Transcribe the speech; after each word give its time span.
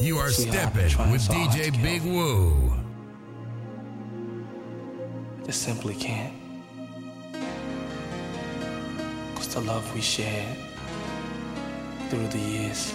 You 0.00 0.18
are 0.18 0.30
See 0.30 0.50
stepping 0.50 1.10
with 1.12 1.22
DJ 1.28 1.70
Big 1.82 2.02
Woo. 2.02 2.72
I 5.40 5.46
just 5.46 5.62
simply 5.62 5.94
can't. 5.94 6.34
Cause 9.36 9.54
the 9.54 9.60
love 9.60 9.94
we 9.94 10.00
shared 10.00 10.56
through 12.08 12.26
the 12.28 12.38
years 12.38 12.92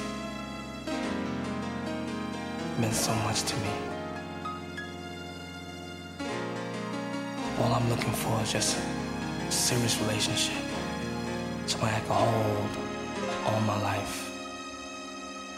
meant 2.80 2.94
so 2.94 3.16
much 3.16 3.44
to 3.44 3.56
me. 3.58 3.72
All 7.60 7.74
I'm 7.74 7.90
looking 7.90 8.12
for 8.12 8.42
is 8.42 8.52
just 8.52 8.78
a 9.48 9.52
serious 9.52 10.00
relationship. 10.02 10.62
Someone 11.66 11.92
I 11.92 12.00
can 12.02 12.10
hold 12.10 12.70
all 13.46 13.62
my 13.62 13.82
life. 13.82 14.37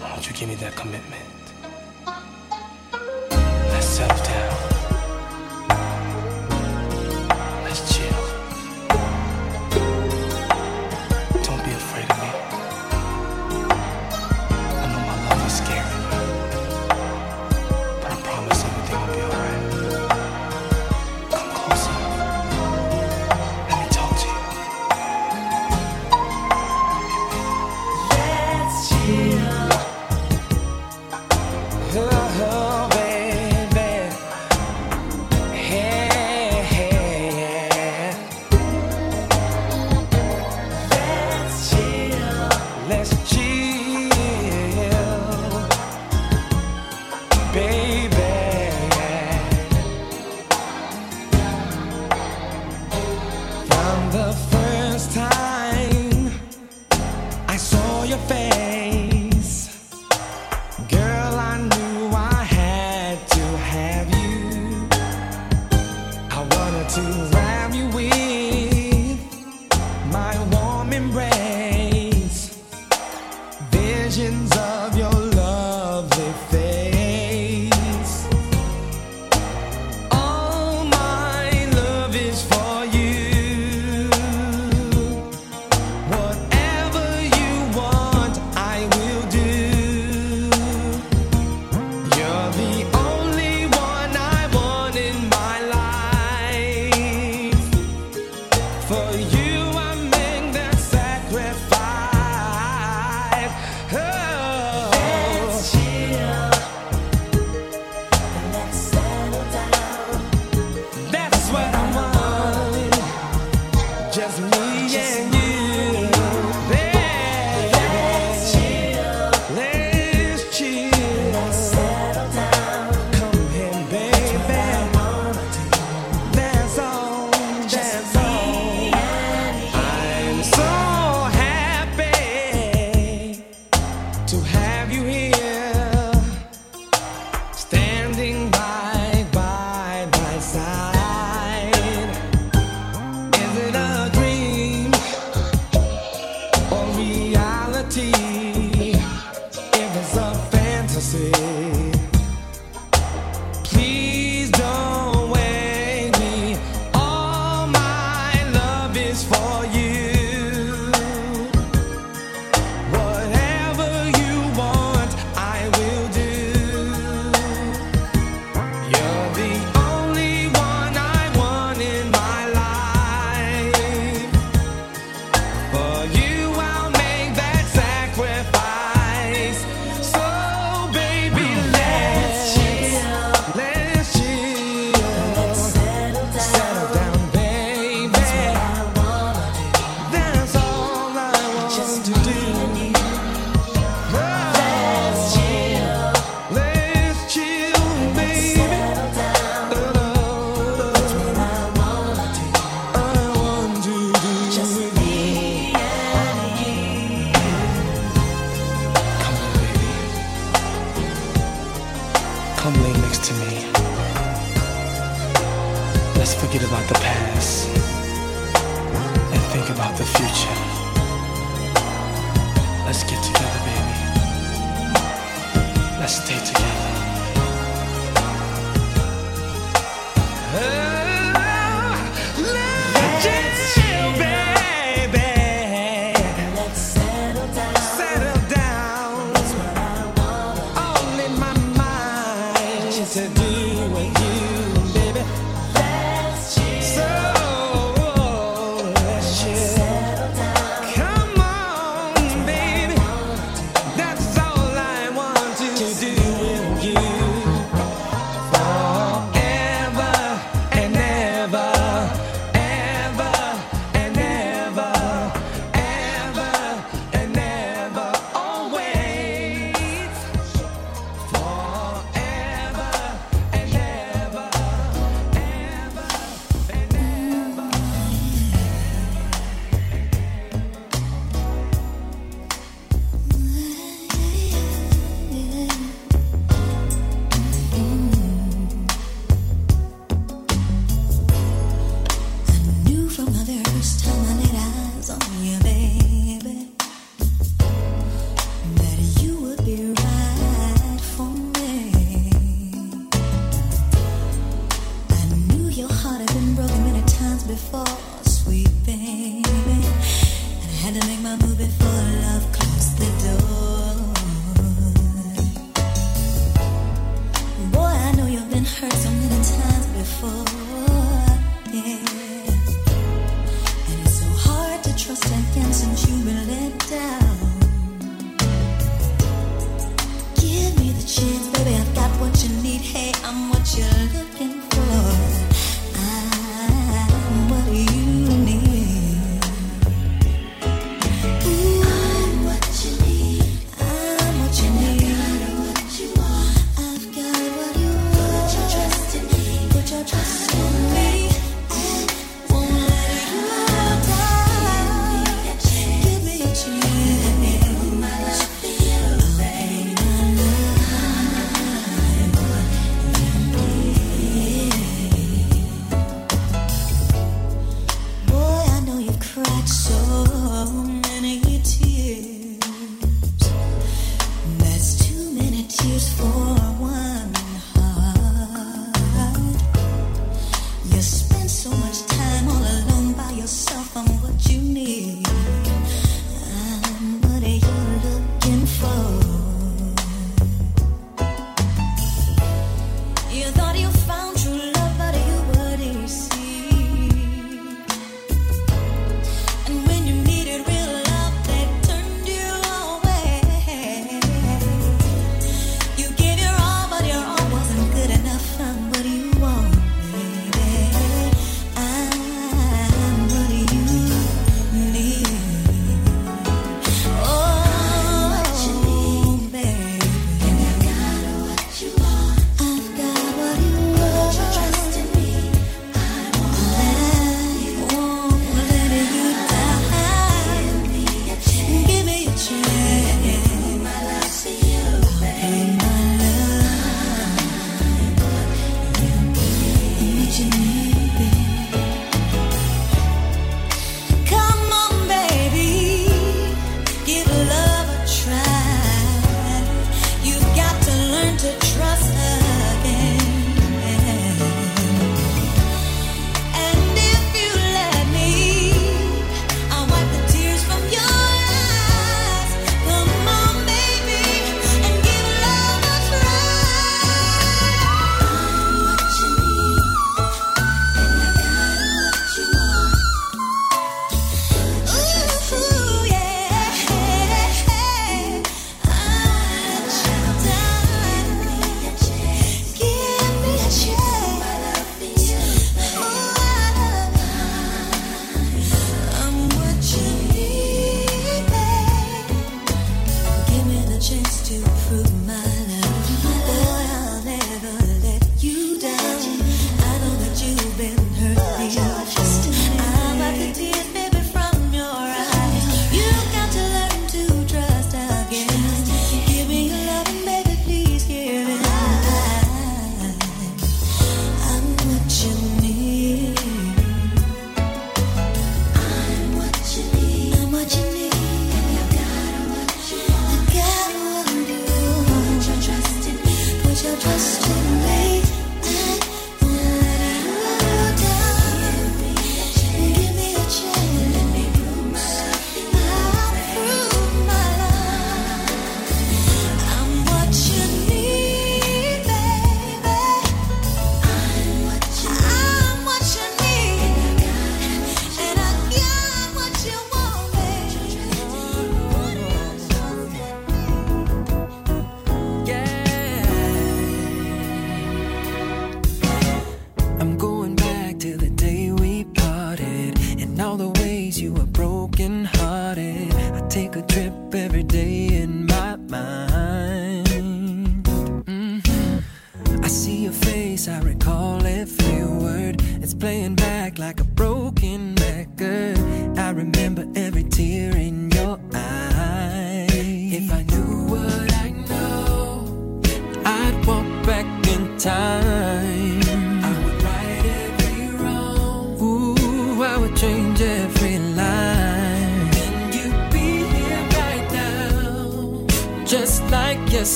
Don't 0.00 0.26
you 0.26 0.32
give 0.34 0.48
me 0.48 0.54
that 0.56 0.74
commitment? 0.76 1.39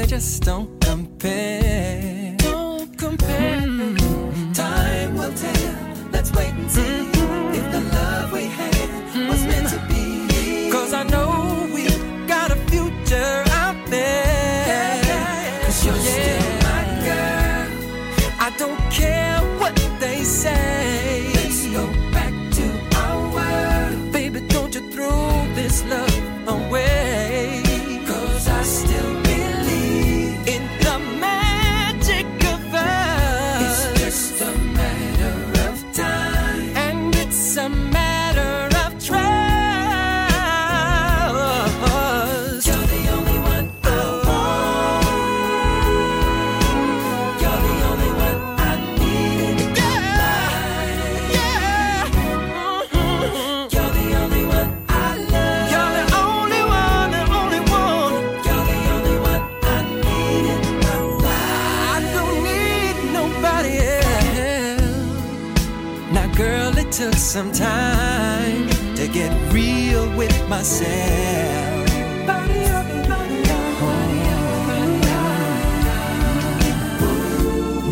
they 0.00 0.06
just 0.06 0.42
don't 0.42 0.80
compare. 0.80 2.19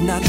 Not 0.07 0.25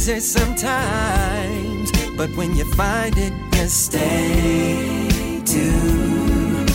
easy 0.00 0.20
sometimes, 0.20 1.92
but 2.16 2.30
when 2.36 2.54
you 2.56 2.64
find 2.74 3.16
it, 3.18 3.32
just 3.52 3.86
stay 3.86 5.40
together. 5.44 6.70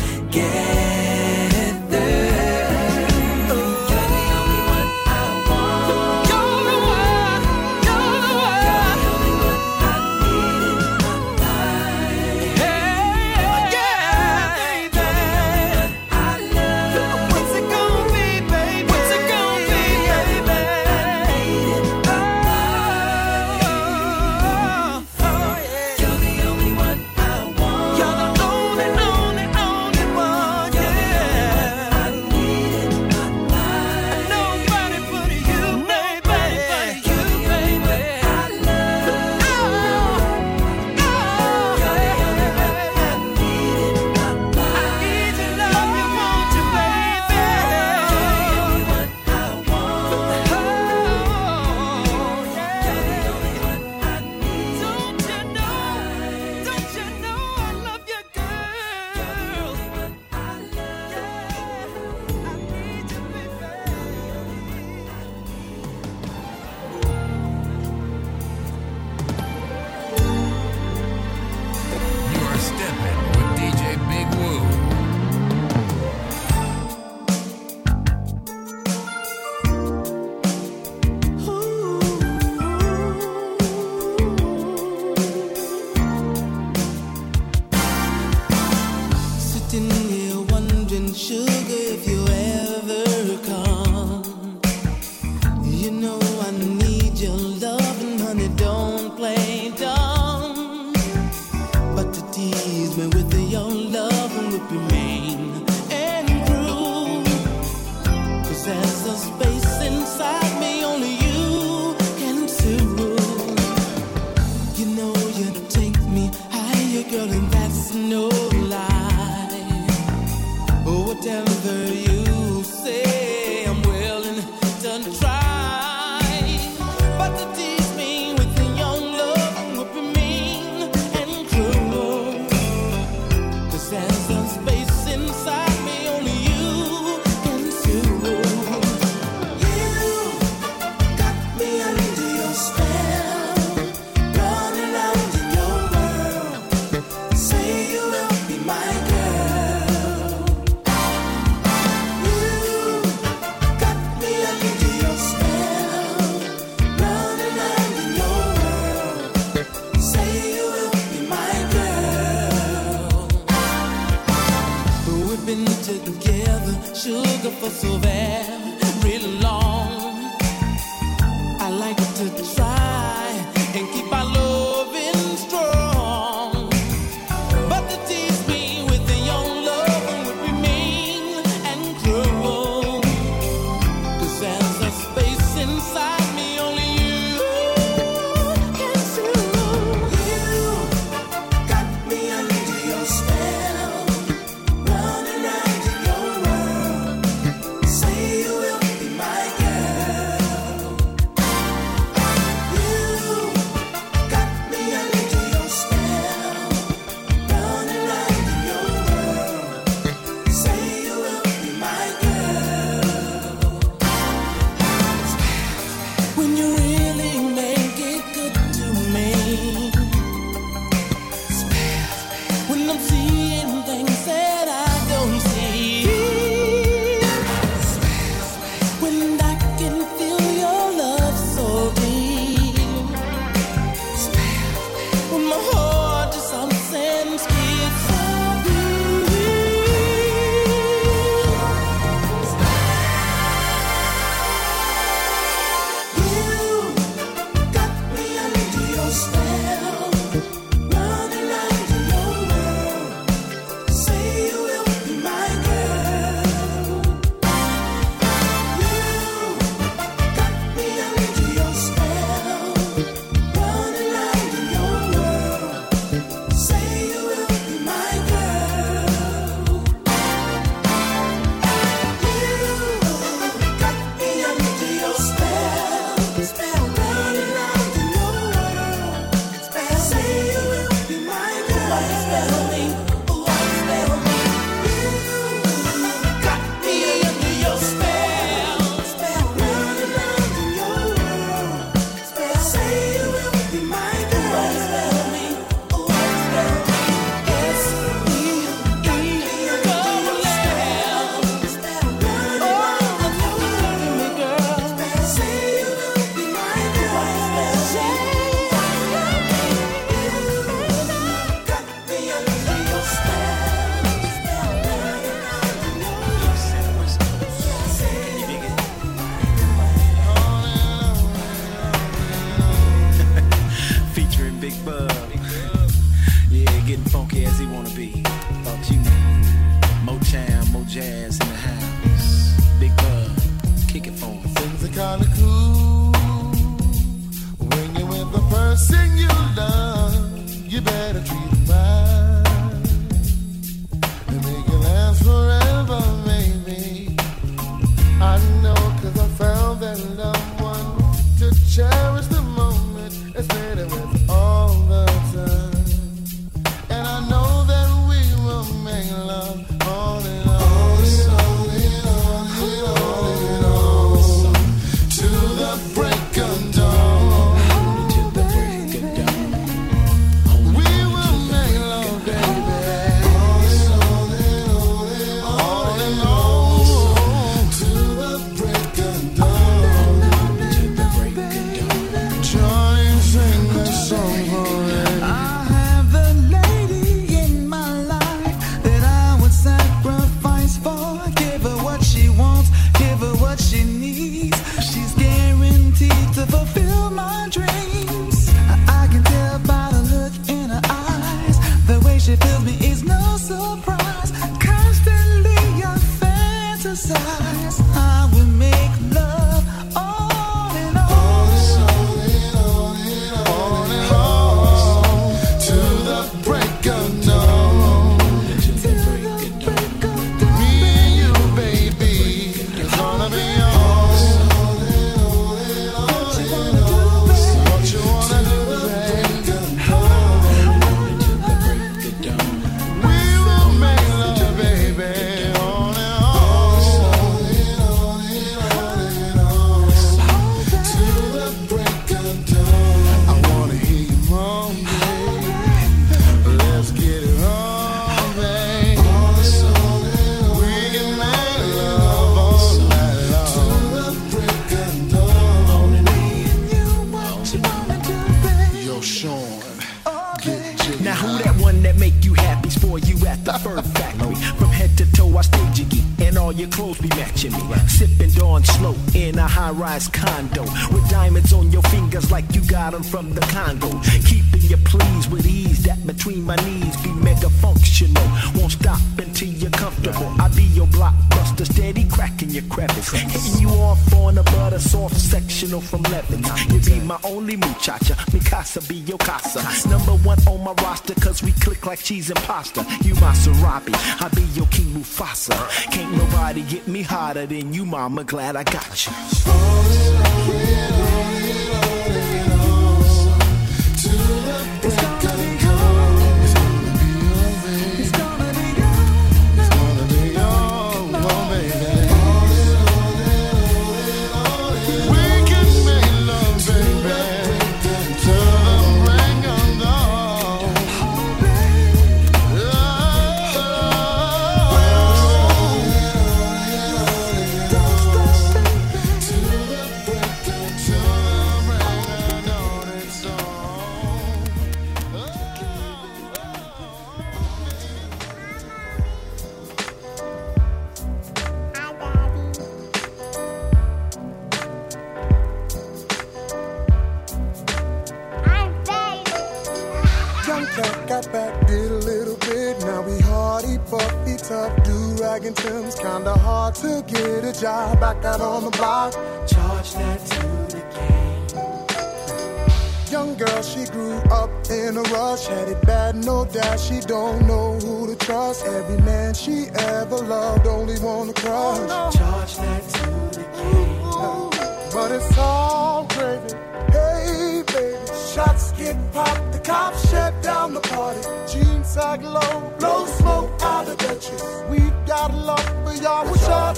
on 490.47 490.63
my 490.63 490.73
roster, 490.83 491.15
cause 491.15 491.43
we 491.43 491.51
click 491.53 491.85
like 491.85 491.99
cheese 491.99 492.29
and 492.29 492.39
pasta. 492.39 492.81
You 493.03 493.13
Maserati, 493.15 493.93
I 494.21 494.29
be 494.29 494.43
your 494.53 494.67
King 494.67 494.93
Mufasa. 494.93 495.55
Can't 495.91 496.15
nobody 496.15 496.61
get 496.63 496.87
me 496.87 497.01
hotter 497.01 497.45
than 497.45 497.73
you, 497.73 497.85
mama. 497.85 498.23
Glad 498.23 498.55
I 498.55 498.63
got 498.63 499.07
you. 499.07 500.94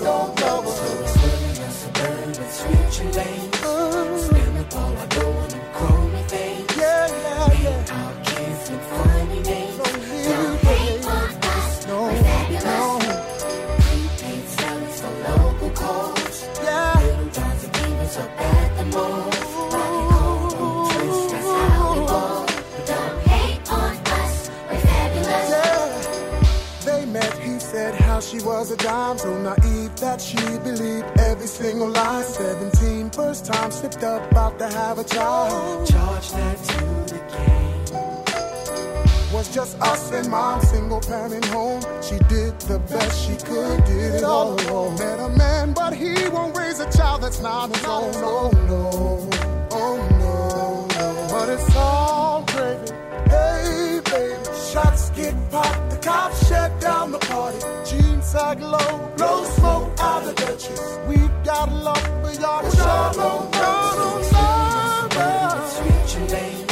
don't 0.08 0.39
know. 0.39 0.63
So 0.78 0.86
it's 1.04 1.15
women 1.22 1.56
and 1.65 1.74
suburban, 1.82 2.34
switching 2.58 3.12
lanes. 3.17 4.24
Spin 4.26 4.52
the 4.58 4.65
ball. 4.72 4.98
I 5.04 5.16
dime, 28.78 29.18
so 29.18 29.38
naive 29.42 29.96
that 29.98 30.22
she 30.22 30.38
believed 30.60 31.06
every 31.20 31.48
single 31.48 31.90
lie. 31.90 32.22
Seventeen, 32.24 33.10
first 33.10 33.46
time 33.46 33.72
slipped 33.72 34.04
up, 34.04 34.32
about 34.32 34.58
to 34.60 34.68
have 34.68 35.00
a 35.00 35.04
child. 35.04 35.88
Charge 35.88 36.32
that 36.32 36.58
to 36.63 37.13
the 37.13 37.20
game. 37.32 37.58
Was 39.34 39.54
just 39.54 39.80
us 39.82 40.12
and 40.12 40.30
mom, 40.30 40.62
single 40.62 41.02
parent 41.02 41.46
home. 41.46 41.82
She 42.02 42.18
did 42.30 42.60
the 42.62 42.80
best 42.90 43.28
she 43.28 43.36
could, 43.36 43.84
did 43.86 44.16
it 44.16 44.24
all 44.24 44.54
alone. 44.54 44.96
Met 44.96 45.20
a 45.20 45.30
man, 45.30 45.74
but 45.74 45.94
he 45.94 46.13
won't 46.30 46.58
raise 46.58 46.80
a 46.80 46.90
child 46.92 47.22
that's 47.24 47.42
not 47.42 47.76
his 47.76 47.86
own. 47.86 48.12
No, 48.13 48.28
oh, 48.28 48.52
no, 48.68 49.30
oh 49.72 49.98
no, 50.24 50.88
no, 50.88 51.28
but 51.30 51.50
it's 51.50 51.76
all. 51.76 52.27
Glow. 58.38 59.15
No 59.17 59.43
smoke 59.45 60.00
out 60.00 60.28
of 60.28 60.36
the. 60.36 61.06
We've 61.08 61.43
got 61.43 61.71
love 61.71 61.97
for 62.21 62.32
y'all. 62.39 62.63
Y'all 62.63 63.17
not 63.17 63.54
y'all. 64.32 65.67
Sweet 65.67 66.19
your 66.19 66.30
name. 66.30 66.66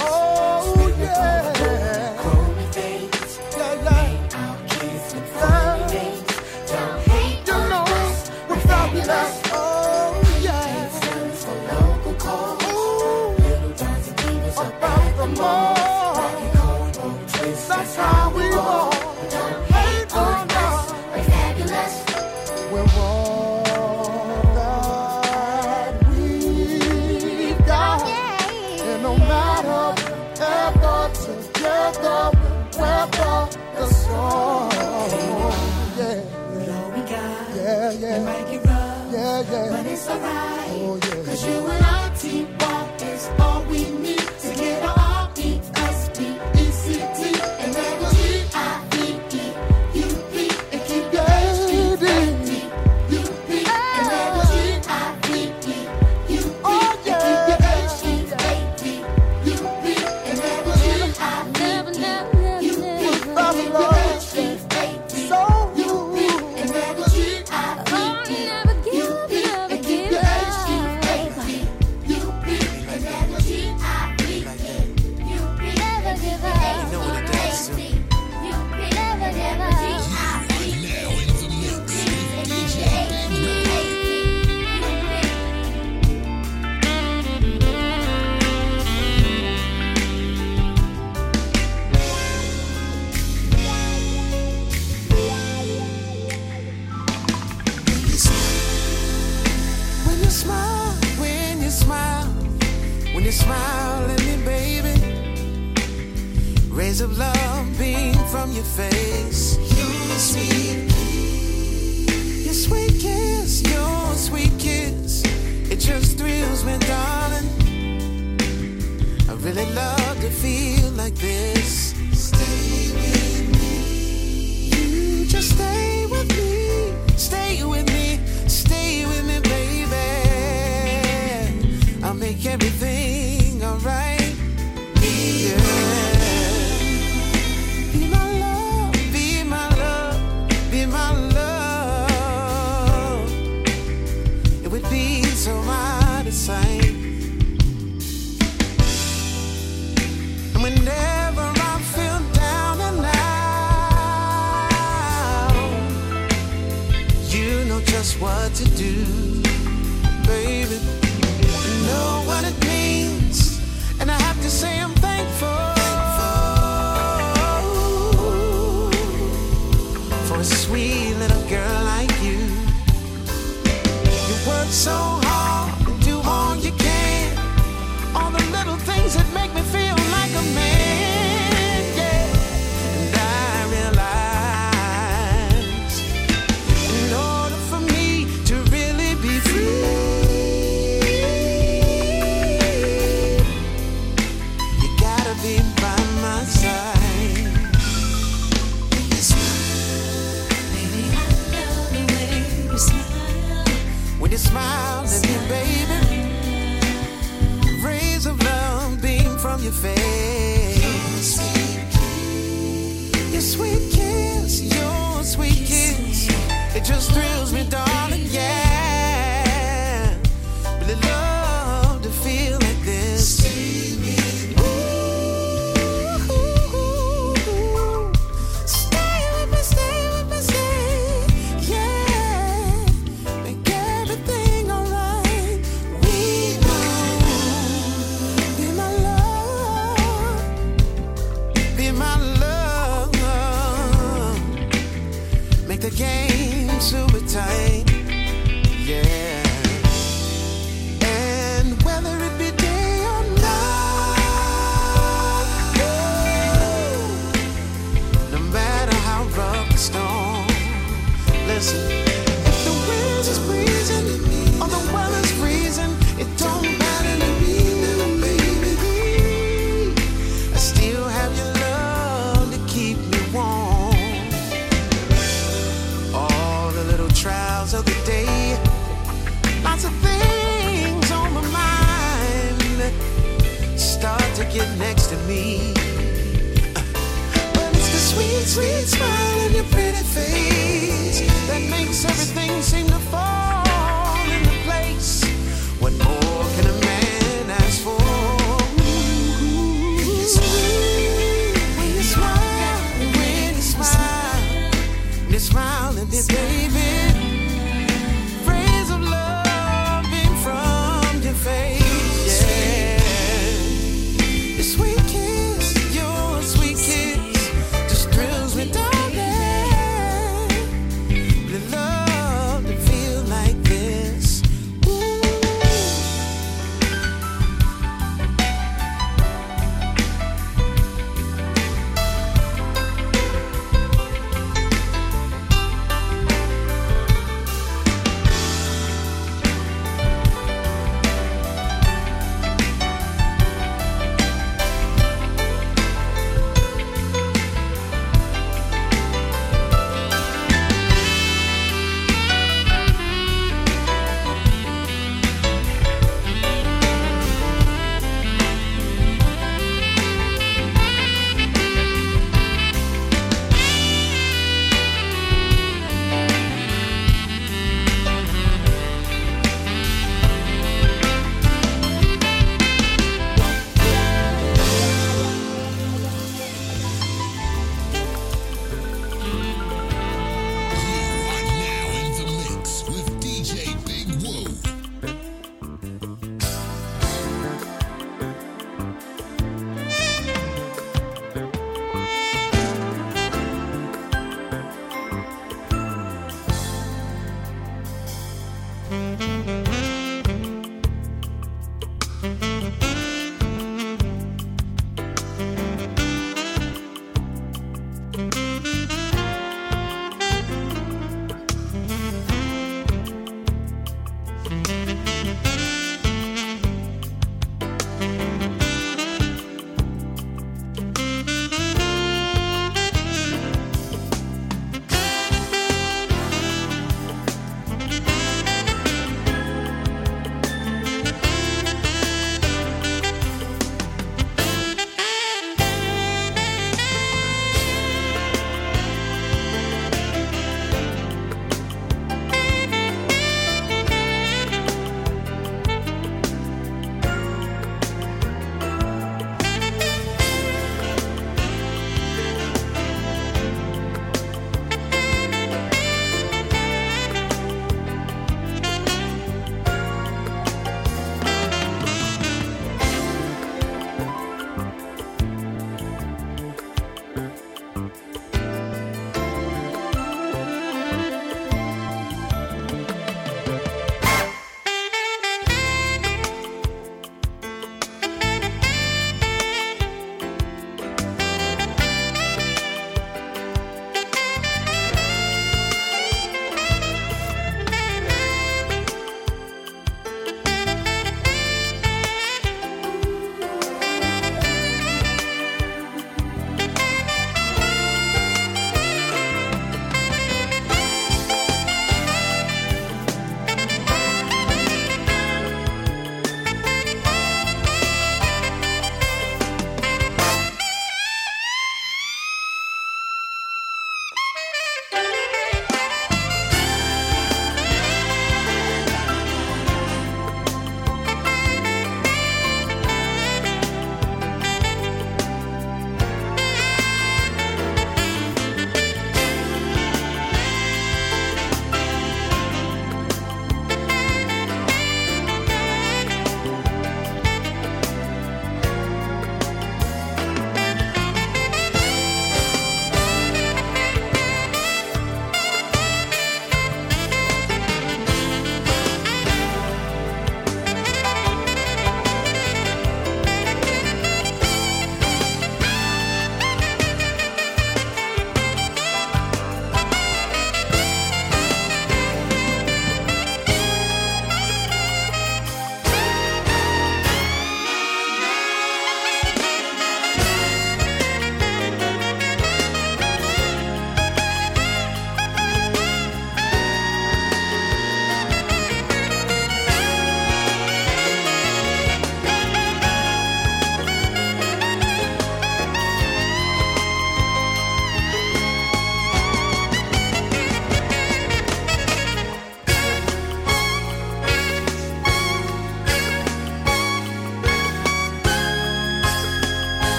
alright. 40.24 40.70
Oh, 40.72 41.00
yeah. 41.04 41.24
Cause 41.24 41.46
you 41.46 41.68
and 41.68 41.85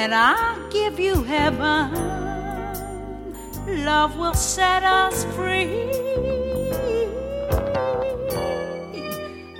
and 0.00 0.14
I'll 0.14 0.70
give 0.70 0.98
you 0.98 1.22
heaven. 1.24 1.92
Love 3.84 4.16
will 4.16 4.32
set 4.32 4.82
us 4.82 5.26
free. 5.36 5.90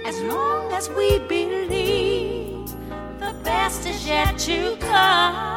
As 0.06 0.18
long 0.22 0.72
as 0.72 0.88
we 0.88 1.18
believe 1.28 2.68
the 3.18 3.34
best 3.44 3.86
is 3.86 4.06
yet 4.06 4.38
to 4.38 4.76
come. 4.80 5.49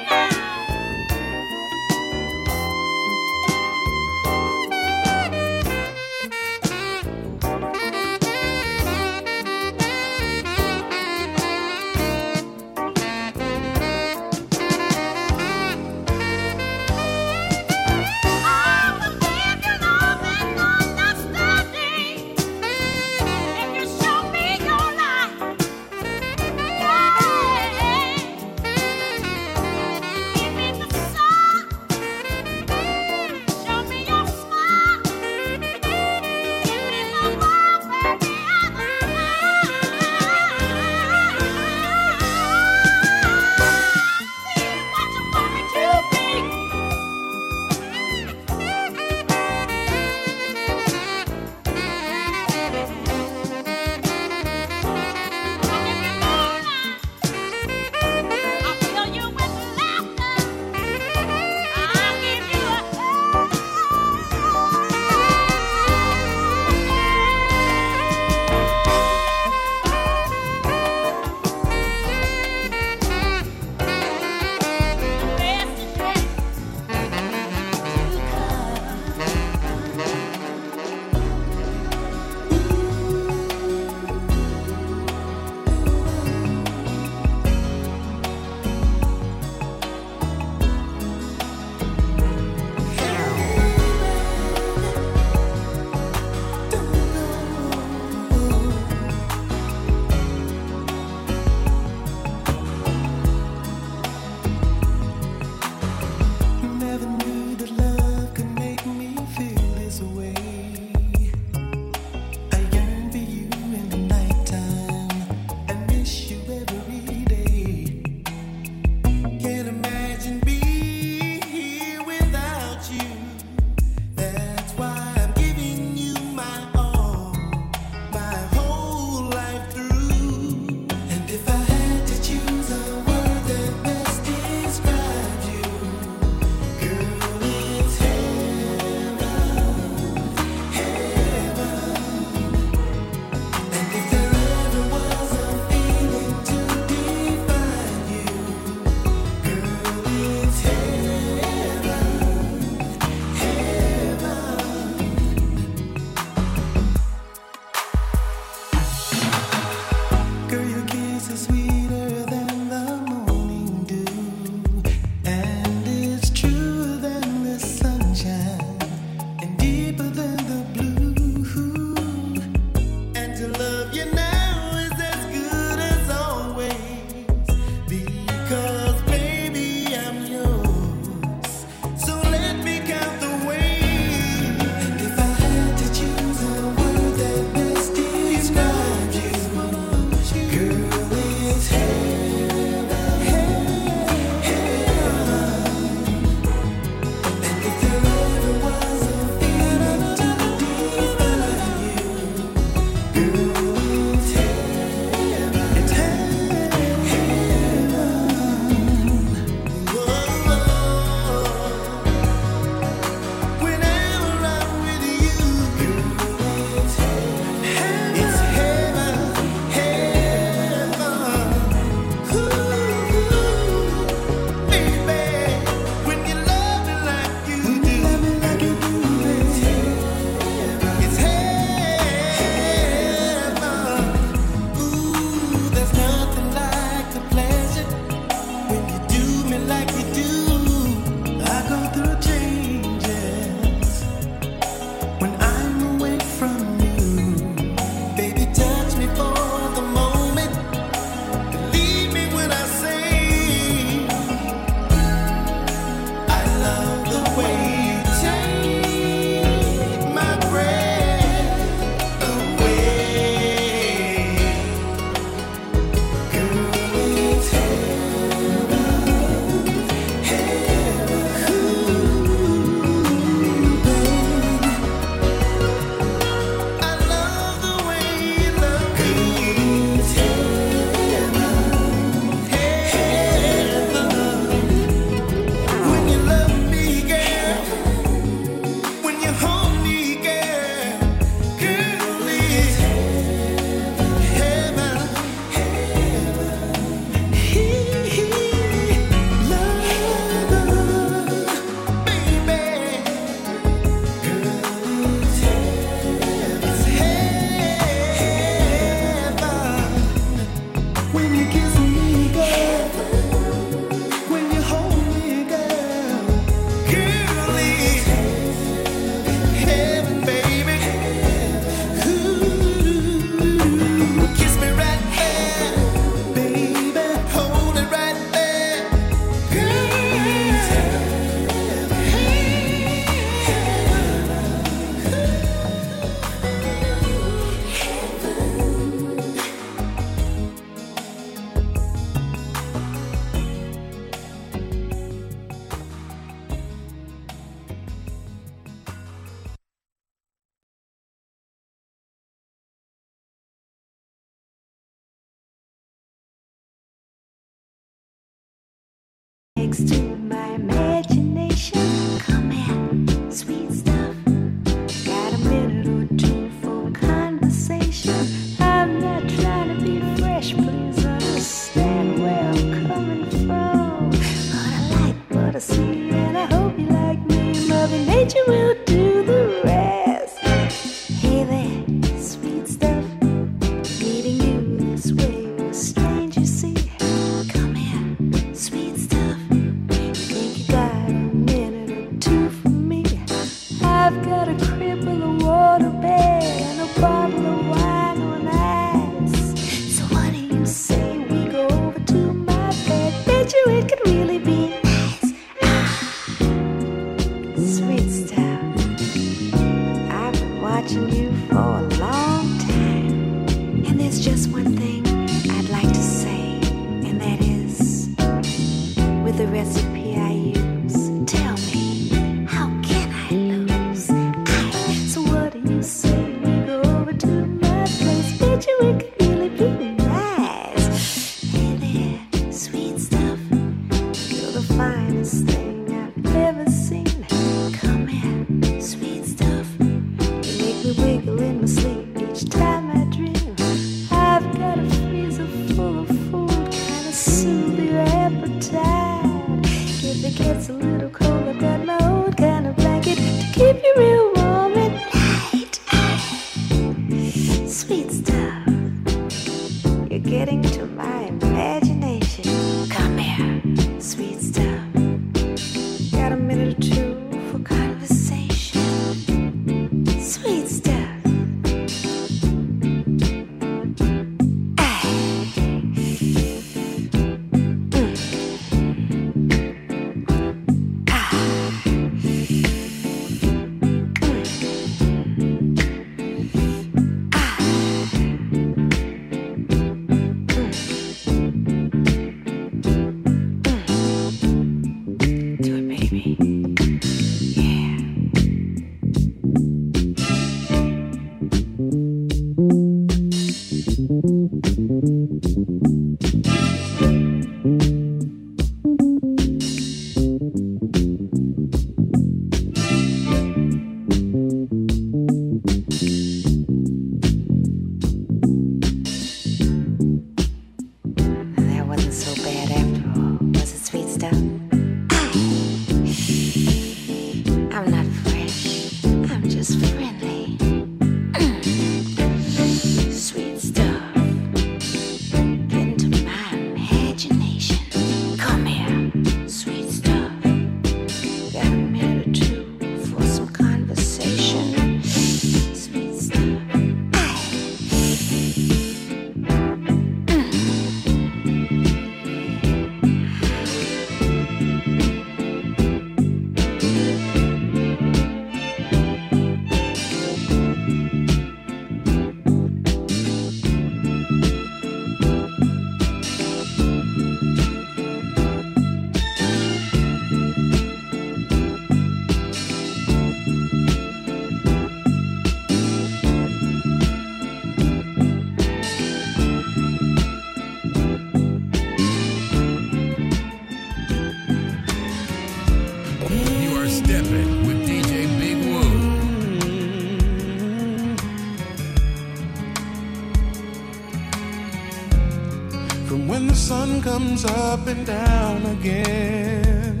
From 596.08 596.28
when 596.28 596.46
the 596.46 596.54
sun 596.54 597.02
comes 597.02 597.44
up 597.44 597.88
and 597.88 598.06
down 598.06 598.64
again, 598.66 600.00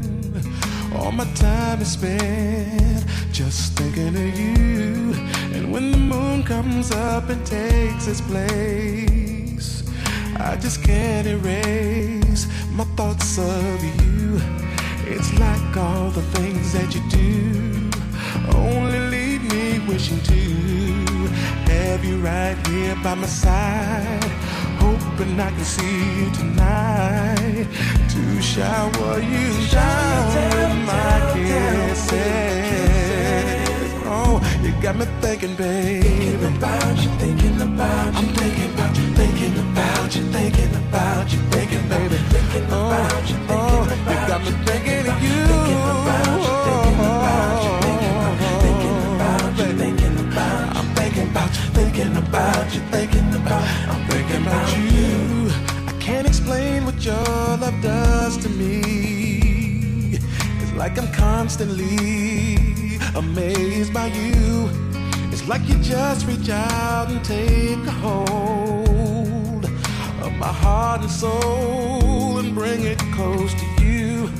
all 0.94 1.10
my 1.10 1.24
time 1.34 1.80
is 1.80 1.92
spent 1.94 3.04
just 3.32 3.72
thinking 3.72 4.14
of 4.14 4.38
you. 4.38 5.12
And 5.52 5.72
when 5.72 5.90
the 5.90 5.98
moon 5.98 6.44
comes 6.44 6.92
up 6.92 7.28
and 7.28 7.44
takes 7.44 8.06
its 8.06 8.20
place, 8.20 9.82
I 10.38 10.56
just 10.56 10.84
can't 10.84 11.26
erase 11.26 12.46
my 12.70 12.84
thoughts 12.94 13.38
of 13.38 13.84
you. 13.84 14.40
It's 15.06 15.36
like 15.40 15.76
all 15.76 16.10
the 16.10 16.22
things 16.38 16.72
that 16.74 16.94
you 16.94 17.02
do 17.10 17.90
only 18.54 19.00
leave 19.10 19.42
me 19.52 19.80
wishing 19.88 20.20
to 20.20 20.40
have 21.72 22.04
you 22.04 22.18
right 22.18 22.56
here 22.68 22.94
by 23.02 23.14
my 23.14 23.26
side. 23.26 24.65
Hoping 24.86 25.34
I 25.40 25.50
can 25.50 25.64
see 25.64 25.98
you 26.18 26.30
tonight 26.30 27.66
to 28.12 28.22
shower 28.40 29.18
you 29.18 29.48
down 29.66 30.26
with 30.54 30.74
my 30.86 31.12
kisses. 31.34 32.14
Oh, 34.06 34.38
you 34.62 34.70
got 34.80 34.94
me 34.96 35.06
thinking, 35.20 35.54
baby. 35.56 36.06
Thinking 36.06 36.56
about 36.56 36.96
you, 37.02 37.10
thinking 37.18 37.60
about 37.60 38.12
you. 38.14 38.28
I'm 38.28 38.34
thinking 38.38 38.70
about 38.74 38.96
you, 38.96 39.06
thinking 39.18 39.56
about 39.58 40.14
you, 40.14 40.22
thinking 40.36 40.74
about 40.76 41.32
you, 41.32 41.40
thinking, 41.50 41.84
baby. 41.88 42.18
Thinking 42.30 42.66
about 42.66 43.28
you, 43.28 43.36
thinking 43.50 43.82
about 43.82 43.90
you. 43.90 44.12
You 44.12 44.16
got 44.30 44.40
me 44.44 44.52
thinking 44.68 45.06
of 45.10 45.18
you. 45.26 45.40
Thinking 45.50 45.82
about 45.98 46.38
you, 46.46 46.54
thinking 46.66 46.98
about 47.10 47.58
you, 47.64 47.74
thinking 48.62 48.96
about 49.18 49.50
you, 49.58 49.66
thinking 49.82 50.16
about 50.30 50.62
you. 50.62 50.78
I'm 50.78 50.86
thinking 50.94 51.26
about 51.34 51.50
you, 51.56 51.64
thinking 51.74 52.14
about 52.16 52.66
you, 52.74 52.80
thinking 52.94 53.28
about. 53.34 53.66
Thinking 53.66 54.05
about 54.42 54.76
you. 54.76 55.50
I 55.86 55.94
can't 55.98 56.26
explain 56.26 56.84
what 56.84 57.02
your 57.04 57.14
love 57.14 57.74
does 57.82 58.36
to 58.38 58.48
me. 58.50 60.10
It's 60.12 60.72
like 60.74 60.98
I'm 60.98 61.10
constantly 61.12 62.98
amazed 63.14 63.94
by 63.94 64.06
you. 64.06 64.68
It's 65.32 65.48
like 65.48 65.66
you 65.68 65.76
just 65.76 66.26
reach 66.26 66.50
out 66.50 67.08
and 67.10 67.24
take 67.24 67.78
a 67.86 67.96
hold 68.04 69.64
of 70.24 70.32
my 70.44 70.52
heart 70.64 71.00
and 71.00 71.10
soul 71.10 72.38
and 72.38 72.54
bring 72.54 72.82
it 72.84 72.98
close 73.14 73.52
to 73.54 73.66
you. 73.84 74.30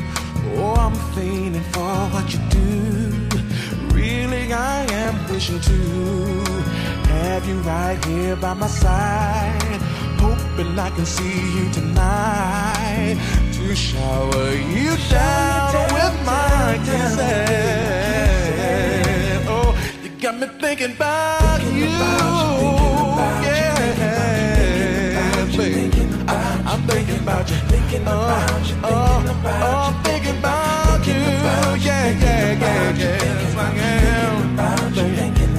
Oh, 0.59 0.75
I'm 0.75 0.95
fiending 1.15 1.65
for 1.75 1.97
what 2.15 2.27
you 2.35 2.41
do. 2.51 3.95
Really, 3.95 4.53
I 4.53 4.85
am 4.93 5.15
wishing 5.31 5.61
to 5.61 5.79
have 7.09 7.47
you 7.49 7.59
right 7.61 8.03
here 8.05 8.37
by 8.37 8.55
my 8.55 8.67
side. 8.67 9.76
Hoping 10.57 10.79
I 10.79 10.89
can 10.89 11.05
see 11.05 11.53
you 11.55 11.71
tonight 11.71 13.19
to 13.53 13.77
shower 13.77 14.55
you 14.55 14.97
down 15.11 15.75
with 15.93 16.15
my 16.25 16.81
kisses. 16.83 17.19
Oh, 19.47 19.77
you 20.03 20.09
got 20.19 20.41
me 20.41 20.47
thinking 20.59 20.93
about 20.93 21.61
you. 21.75 21.91
Yeah, 23.45 23.77
baby. 25.59 26.01
I'm 26.27 26.81
thinking 26.89 27.19
about 27.19 27.51
you. 27.51 27.57
Thinking 27.69 28.01
about 28.01 28.67
you. 28.67 28.77
Thinking 28.77 29.29
about 29.29 29.61
you. 29.61 29.67
I'm 29.77 29.95
thinking 30.05 30.39
about 30.39 31.07
you. 31.07 31.13
Yeah, 31.85 31.85
yeah, 31.85 32.63
yeah, 32.63 32.97
yeah. 32.97 32.97
Yes, 32.97 33.57
I 33.59 33.61
am. 33.77 35.56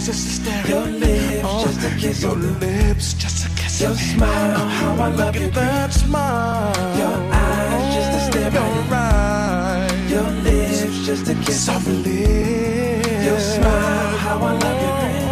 Eyes 0.00 0.06
just 0.06 0.26
a 0.26 0.30
stare 0.30 0.66
Your 0.66 0.86
lips. 0.86 1.64
Just 1.64 1.84
a 1.84 1.90
kiss 1.98 2.22
Your 2.22 2.36
lips 2.36 3.14
just 3.14 3.46
a 3.46 3.48
kiss 3.56 3.80
Your 3.80 3.94
smile, 3.94 4.54
oh, 4.56 4.68
how 4.68 5.04
I 5.04 5.08
love 5.10 5.36
you 5.36 5.50
that 5.50 5.92
smile. 5.92 6.96
Your 6.96 7.16
eyes 7.32 7.94
just 7.94 8.10
a 8.10 8.16
oh, 8.16 8.30
stare 8.30 8.52
Your 8.52 8.94
eyes. 8.94 10.10
Your 10.10 10.30
lips 10.44 11.06
just 11.06 11.28
a 11.28 11.34
kiss 11.34 11.66
Soft 11.66 11.86
lips. 11.86 13.24
Your 13.24 13.38
smile, 13.38 14.16
how 14.24 14.38
I 14.38 14.52
love 14.52 14.80
you. 14.84 14.90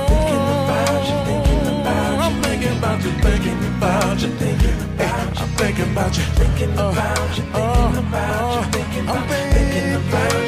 Thinking 0.09 0.45
about 0.61 1.05
you, 1.09 1.17
thinking 1.29 1.63
about 1.81 2.13
you. 2.13 2.25
I'm 2.25 2.35
thinking 2.43 2.79
about 2.79 3.05
you, 3.05 3.11
thinking 3.25 3.61
about 3.77 4.23
you. 4.23 4.29
Thinking 4.29 5.93
about 5.93 6.17
you, 6.17 6.25
thinking 6.39 6.73
about 6.73 7.37
you. 7.37 7.45
Thinking 7.45 7.99
about 7.99 8.57
you, 8.57 8.63
thinking 8.63 8.65
about 8.69 8.69
you 8.69 8.69
Thinking 8.73 9.05
about 9.05 9.31
you, 9.31 9.53
thinking 9.53 9.95
about 9.95 10.43
you 10.43 10.48